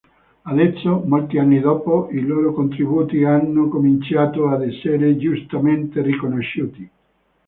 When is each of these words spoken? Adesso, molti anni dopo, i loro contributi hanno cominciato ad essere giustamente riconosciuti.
Adesso, 0.41 1.03
molti 1.05 1.37
anni 1.37 1.59
dopo, 1.59 2.09
i 2.11 2.21
loro 2.21 2.53
contributi 2.53 3.23
hanno 3.23 3.69
cominciato 3.69 4.47
ad 4.47 4.63
essere 4.63 5.15
giustamente 5.15 6.01
riconosciuti. 6.01 6.89